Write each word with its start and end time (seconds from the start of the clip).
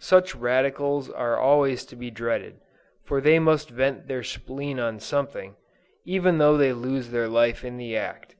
Such 0.00 0.34
radicals 0.34 1.10
are 1.10 1.36
always 1.36 1.84
to 1.84 1.96
be 1.96 2.10
dreaded, 2.10 2.60
for 3.04 3.20
they 3.20 3.38
must 3.38 3.68
vent 3.68 4.06
their 4.08 4.22
spleen 4.22 4.80
on 4.80 4.98
something, 5.00 5.54
even 6.06 6.38
though 6.38 6.56
they 6.56 6.72
lose 6.72 7.10
their 7.10 7.28
life 7.28 7.62
in 7.62 7.76
the 7.76 7.94
act. 7.94 8.36